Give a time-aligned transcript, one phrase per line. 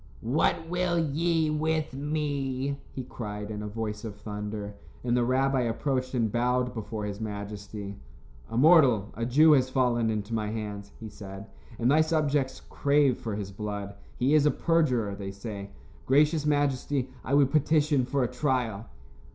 [0.25, 5.61] "What will ye with me?" he cried, in a voice of thunder, and the rabbi
[5.61, 7.97] approached and bowed before his majesty.
[8.49, 11.45] "A mortal, a Jew, has fallen into my hands," he said,
[11.77, 13.93] "and thy subjects crave for his blood.
[14.17, 15.69] He is a perjurer, they say.
[16.07, 18.87] Gracious majesty, I would petition for a trial."